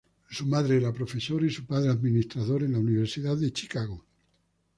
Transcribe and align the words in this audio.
Su 0.31 0.47
madre 0.47 0.77
era 0.77 0.91
profesora 0.91 1.45
y 1.45 1.51
su 1.51 1.67
padre 1.67 1.91
administrador 1.91 2.63
en 2.63 2.71
la 2.71 2.79
Universidad 2.79 3.37
de 3.37 3.53
Chicago. 3.53 4.03